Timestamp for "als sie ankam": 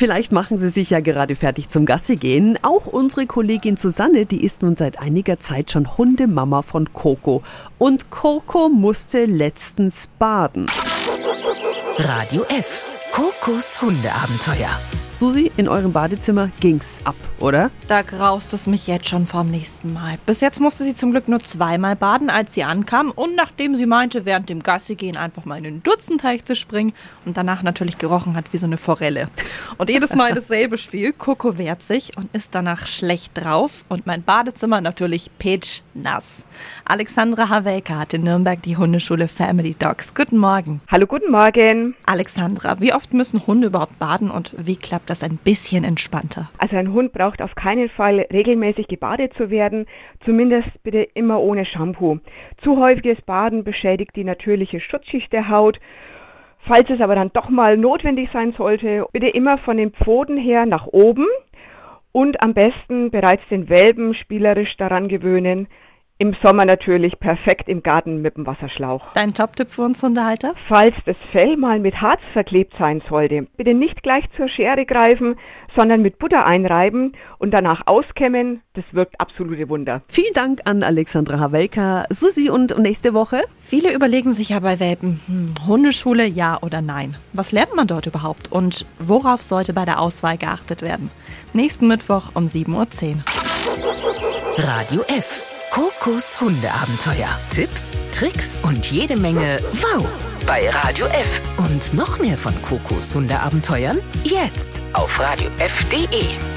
22.30-23.10